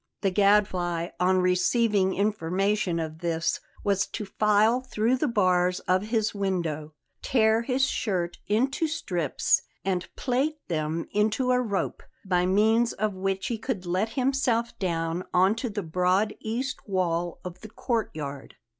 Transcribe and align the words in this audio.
The 0.21 0.31
Gadfly, 0.31 1.09
on 1.19 1.41
receiving 1.43 2.15
information 2.15 2.99
of 2.99 3.19
this, 3.19 3.59
was 3.83 4.07
to 4.07 4.25
file 4.25 4.81
through 4.81 5.17
the 5.17 5.27
bars 5.27 5.79
of 5.81 6.07
his 6.07 6.33
window, 6.33 6.95
tear 7.21 7.61
his 7.61 7.87
shirt 7.87 8.39
into 8.47 8.87
strips 8.87 9.61
and 9.85 10.09
plait 10.15 10.55
them 10.69 11.05
into 11.11 11.51
a 11.51 11.61
rope, 11.61 12.01
by 12.25 12.47
means 12.47 12.93
of 12.93 13.13
which 13.13 13.45
he 13.45 13.59
could 13.59 13.85
let 13.85 14.13
himself 14.13 14.75
down 14.79 15.23
on 15.35 15.53
to 15.57 15.69
the 15.69 15.83
broad 15.83 16.33
east 16.39 16.79
wall 16.87 17.39
of 17.45 17.59
the 17.61 17.69
courtyard. 17.69 18.55